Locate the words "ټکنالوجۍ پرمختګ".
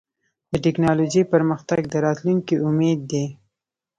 0.65-1.81